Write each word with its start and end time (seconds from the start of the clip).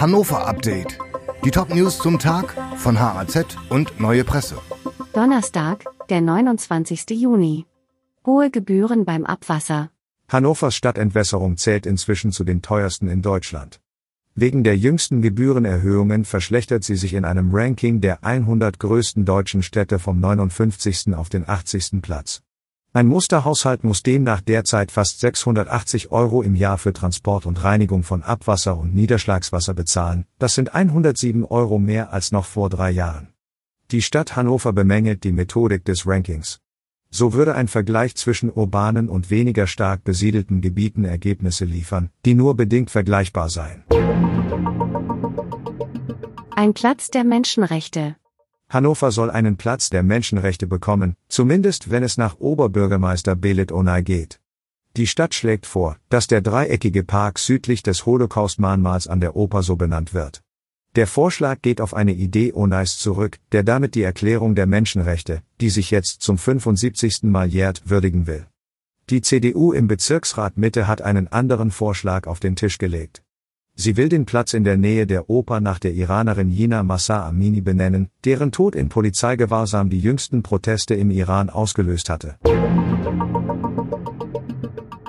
Hannover 0.00 0.46
Update. 0.46 0.96
Die 1.44 1.50
Top-News 1.50 1.98
zum 1.98 2.20
Tag 2.20 2.54
von 2.76 3.00
HAZ 3.00 3.56
und 3.68 3.98
Neue 3.98 4.22
Presse. 4.22 4.54
Donnerstag, 5.12 5.86
der 6.08 6.20
29. 6.20 7.04
Juni. 7.10 7.66
Hohe 8.24 8.48
Gebühren 8.48 9.04
beim 9.04 9.26
Abwasser. 9.26 9.90
Hannovers 10.28 10.76
Stadtentwässerung 10.76 11.56
zählt 11.56 11.84
inzwischen 11.84 12.30
zu 12.30 12.44
den 12.44 12.62
teuersten 12.62 13.08
in 13.08 13.22
Deutschland. 13.22 13.80
Wegen 14.36 14.62
der 14.62 14.76
jüngsten 14.76 15.20
Gebührenerhöhungen 15.20 16.24
verschlechtert 16.24 16.84
sie 16.84 16.94
sich 16.94 17.14
in 17.14 17.24
einem 17.24 17.52
Ranking 17.52 18.00
der 18.00 18.22
100 18.22 18.78
größten 18.78 19.24
deutschen 19.24 19.64
Städte 19.64 19.98
vom 19.98 20.20
59. 20.20 21.12
auf 21.16 21.28
den 21.28 21.48
80. 21.48 22.02
Platz. 22.02 22.40
Ein 22.98 23.06
Musterhaushalt 23.06 23.84
muss 23.84 24.02
demnach 24.02 24.40
derzeit 24.40 24.90
fast 24.90 25.20
680 25.20 26.10
Euro 26.10 26.42
im 26.42 26.56
Jahr 26.56 26.78
für 26.78 26.92
Transport 26.92 27.46
und 27.46 27.62
Reinigung 27.62 28.02
von 28.02 28.24
Abwasser 28.24 28.76
und 28.76 28.92
Niederschlagswasser 28.92 29.72
bezahlen, 29.72 30.24
das 30.40 30.56
sind 30.56 30.74
107 30.74 31.44
Euro 31.44 31.78
mehr 31.78 32.12
als 32.12 32.32
noch 32.32 32.44
vor 32.44 32.68
drei 32.68 32.90
Jahren. 32.90 33.28
Die 33.92 34.02
Stadt 34.02 34.34
Hannover 34.34 34.72
bemängelt 34.72 35.22
die 35.22 35.30
Methodik 35.30 35.84
des 35.84 36.08
Rankings. 36.08 36.58
So 37.08 37.34
würde 37.34 37.54
ein 37.54 37.68
Vergleich 37.68 38.16
zwischen 38.16 38.50
urbanen 38.50 39.08
und 39.08 39.30
weniger 39.30 39.68
stark 39.68 40.02
besiedelten 40.02 40.60
Gebieten 40.60 41.04
Ergebnisse 41.04 41.66
liefern, 41.66 42.10
die 42.24 42.34
nur 42.34 42.56
bedingt 42.56 42.90
vergleichbar 42.90 43.48
seien. 43.48 43.84
Ein 46.56 46.74
Platz 46.74 47.10
der 47.10 47.22
Menschenrechte. 47.22 48.16
Hannover 48.70 49.12
soll 49.12 49.30
einen 49.30 49.56
Platz 49.56 49.88
der 49.88 50.02
Menschenrechte 50.02 50.66
bekommen, 50.66 51.16
zumindest 51.28 51.90
wenn 51.90 52.02
es 52.02 52.18
nach 52.18 52.38
Oberbürgermeister 52.38 53.34
Belit 53.34 53.72
Onay 53.72 54.02
geht. 54.02 54.40
Die 54.96 55.06
Stadt 55.06 55.34
schlägt 55.34 55.64
vor, 55.64 55.96
dass 56.10 56.26
der 56.26 56.42
dreieckige 56.42 57.02
Park 57.02 57.38
südlich 57.38 57.82
des 57.82 58.04
Holocaust-Mahnmals 58.04 59.06
an 59.06 59.20
der 59.20 59.36
Oper 59.36 59.62
so 59.62 59.76
benannt 59.76 60.12
wird. 60.12 60.42
Der 60.96 61.06
Vorschlag 61.06 61.62
geht 61.62 61.80
auf 61.80 61.94
eine 61.94 62.12
Idee 62.12 62.52
Onays 62.52 62.98
zurück, 62.98 63.38
der 63.52 63.62
damit 63.62 63.94
die 63.94 64.02
Erklärung 64.02 64.54
der 64.54 64.66
Menschenrechte, 64.66 65.42
die 65.60 65.70
sich 65.70 65.90
jetzt 65.90 66.20
zum 66.20 66.36
75. 66.36 67.22
Mal 67.22 67.48
jährt, 67.48 67.88
würdigen 67.88 68.26
will. 68.26 68.46
Die 69.08 69.22
CDU 69.22 69.72
im 69.72 69.86
Bezirksrat 69.86 70.58
Mitte 70.58 70.86
hat 70.86 71.00
einen 71.00 71.28
anderen 71.28 71.70
Vorschlag 71.70 72.26
auf 72.26 72.40
den 72.40 72.56
Tisch 72.56 72.76
gelegt. 72.76 73.22
Sie 73.80 73.96
will 73.96 74.08
den 74.08 74.26
Platz 74.26 74.54
in 74.54 74.64
der 74.64 74.76
Nähe 74.76 75.06
der 75.06 75.30
Oper 75.30 75.60
nach 75.60 75.78
der 75.78 75.94
Iranerin 75.94 76.50
Jina 76.50 76.82
Massa 76.82 77.24
Amini 77.28 77.60
benennen, 77.60 78.08
deren 78.24 78.50
Tod 78.50 78.74
in 78.74 78.88
Polizeigewahrsam 78.88 79.88
die 79.88 80.00
jüngsten 80.00 80.42
Proteste 80.42 80.96
im 80.96 81.12
Iran 81.12 81.48
ausgelöst 81.48 82.10
hatte. 82.10 82.38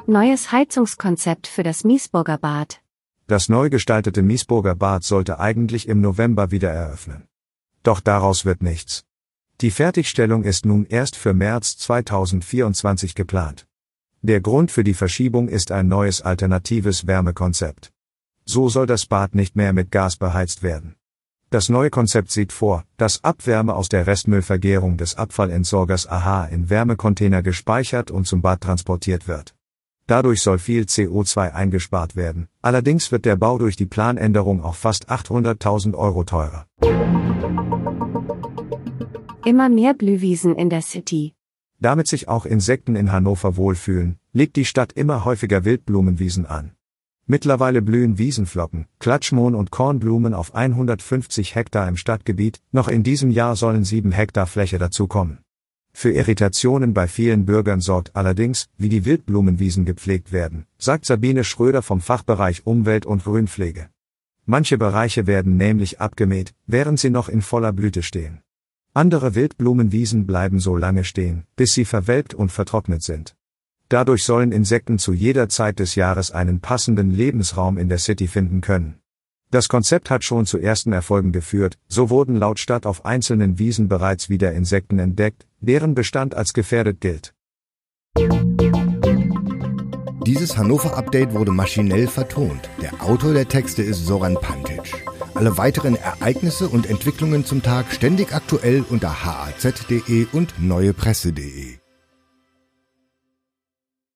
Neues 0.05 0.51
Heizungskonzept 0.51 1.47
für 1.47 1.63
das 1.63 1.83
Miesburger 1.83 2.37
Bad. 2.37 2.79
Das 3.25 3.49
neu 3.49 3.71
gestaltete 3.71 4.21
Miesburger 4.21 4.75
Bad 4.75 5.03
sollte 5.03 5.39
eigentlich 5.39 5.87
im 5.87 5.99
November 5.99 6.51
wieder 6.51 6.69
eröffnen. 6.69 7.23
Doch 7.81 7.99
daraus 7.99 8.45
wird 8.45 8.61
nichts. 8.61 9.03
Die 9.61 9.71
Fertigstellung 9.71 10.43
ist 10.43 10.67
nun 10.67 10.85
erst 10.85 11.15
für 11.15 11.33
März 11.33 11.79
2024 11.79 13.15
geplant. 13.15 13.65
Der 14.21 14.41
Grund 14.41 14.69
für 14.69 14.83
die 14.83 14.93
Verschiebung 14.93 15.47
ist 15.47 15.71
ein 15.71 15.87
neues 15.87 16.21
alternatives 16.21 17.07
Wärmekonzept. 17.07 17.91
So 18.51 18.67
soll 18.67 18.87
das 18.87 19.05
Bad 19.05 19.35
nicht 19.35 19.55
mehr 19.55 19.73
mit 19.73 19.91
Gas 19.91 20.15
beheizt 20.15 20.63
werden. 20.63 20.95
Das 21.51 21.69
neue 21.69 21.91
Konzept 21.91 22.31
sieht 22.31 22.51
vor, 22.51 22.83
dass 22.97 23.23
Abwärme 23.23 23.75
aus 23.75 23.89
der 23.89 24.07
Restmüllvergärung 24.07 24.97
des 24.97 25.13
Abfallentsorgers 25.13 26.07
AHA 26.07 26.45
in 26.45 26.67
Wärmecontainer 26.67 27.43
gespeichert 27.43 28.09
und 28.09 28.25
zum 28.25 28.41
Bad 28.41 28.61
transportiert 28.61 29.27
wird. 29.27 29.53
Dadurch 30.07 30.41
soll 30.41 30.57
viel 30.57 30.85
CO2 30.85 31.53
eingespart 31.53 32.15
werden, 32.15 32.47
allerdings 32.63 33.11
wird 33.11 33.25
der 33.25 33.35
Bau 33.35 33.59
durch 33.59 33.75
die 33.75 33.85
Planänderung 33.85 34.63
auch 34.63 34.73
fast 34.73 35.11
800.000 35.11 35.93
Euro 35.93 36.23
teurer. 36.23 36.65
Immer 39.45 39.69
mehr 39.69 39.93
Blühwiesen 39.93 40.55
in 40.55 40.71
der 40.71 40.81
City. 40.81 41.35
Damit 41.79 42.07
sich 42.07 42.27
auch 42.27 42.47
Insekten 42.47 42.95
in 42.95 43.11
Hannover 43.11 43.57
wohlfühlen, 43.57 44.17
legt 44.33 44.55
die 44.55 44.65
Stadt 44.65 44.91
immer 44.93 45.23
häufiger 45.23 45.65
Wildblumenwiesen 45.65 46.47
an. 46.47 46.71
Mittlerweile 47.31 47.83
blühen 47.83 48.17
Wiesenflocken, 48.17 48.87
Klatschmohn 48.97 49.53
und 49.53 49.69
Kornblumen 49.69 50.33
auf 50.33 50.55
150 50.55 51.53
Hektar 51.53 51.87
im 51.87 51.95
Stadtgebiet, 51.95 52.59
noch 52.71 52.87
in 52.87 53.03
diesem 53.03 53.29
Jahr 53.29 53.55
sollen 53.55 53.83
sieben 53.83 54.11
Hektar 54.11 54.47
Fläche 54.47 54.79
dazukommen. 54.79 55.37
Für 55.93 56.09
Irritationen 56.09 56.95
bei 56.95 57.07
vielen 57.07 57.45
Bürgern 57.45 57.81
sorgt 57.81 58.15
allerdings, 58.15 58.67
wie 58.79 58.89
die 58.89 59.05
Wildblumenwiesen 59.05 59.85
gepflegt 59.85 60.31
werden, 60.31 60.65
sagt 60.79 61.05
Sabine 61.05 61.43
Schröder 61.43 61.83
vom 61.83 62.01
Fachbereich 62.01 62.65
Umwelt 62.65 63.05
und 63.05 63.23
Grünpflege. 63.23 63.89
Manche 64.47 64.79
Bereiche 64.79 65.27
werden 65.27 65.55
nämlich 65.55 66.01
abgemäht, 66.01 66.55
während 66.65 66.99
sie 66.99 67.11
noch 67.11 67.29
in 67.29 67.43
voller 67.43 67.73
Blüte 67.73 68.01
stehen. 68.01 68.41
Andere 68.95 69.35
Wildblumenwiesen 69.35 70.25
bleiben 70.25 70.59
so 70.59 70.75
lange 70.75 71.03
stehen, 71.03 71.43
bis 71.55 71.75
sie 71.75 71.85
verwelkt 71.85 72.33
und 72.33 72.51
vertrocknet 72.51 73.03
sind. 73.03 73.35
Dadurch 73.89 74.23
sollen 74.23 74.51
Insekten 74.51 74.99
zu 74.99 75.13
jeder 75.13 75.49
Zeit 75.49 75.79
des 75.79 75.95
Jahres 75.95 76.29
einen 76.29 76.61
passenden 76.61 77.09
Lebensraum 77.09 77.79
in 77.79 77.89
der 77.89 77.97
City 77.97 78.27
finden 78.27 78.61
können. 78.61 78.99
Das 79.49 79.67
Konzept 79.67 80.11
hat 80.11 80.23
schon 80.23 80.45
zu 80.45 80.59
ersten 80.59 80.93
Erfolgen 80.93 81.31
geführt, 81.31 81.79
so 81.87 82.11
wurden 82.11 82.35
laut 82.35 82.59
Stadt 82.59 82.85
auf 82.85 83.03
einzelnen 83.03 83.57
Wiesen 83.57 83.87
bereits 83.87 84.29
wieder 84.29 84.53
Insekten 84.53 84.99
entdeckt, 84.99 85.47
deren 85.59 85.95
Bestand 85.95 86.35
als 86.35 86.53
gefährdet 86.53 87.01
gilt. 87.01 87.33
Dieses 90.23 90.55
Hannover-Update 90.55 91.33
wurde 91.33 91.51
maschinell 91.51 92.05
vertont. 92.05 92.69
Der 92.83 93.03
Autor 93.03 93.33
der 93.33 93.47
Texte 93.47 93.81
ist 93.81 94.05
Soran 94.05 94.35
Pantic. 94.35 95.03
Alle 95.33 95.57
weiteren 95.57 95.95
Ereignisse 95.95 96.69
und 96.69 96.87
Entwicklungen 96.87 97.43
zum 97.45 97.63
Tag 97.63 97.91
ständig 97.91 98.33
aktuell 98.33 98.85
unter 98.87 99.25
haz.de 99.25 100.27
und 100.31 100.53
neuepresse.de. 100.59 101.78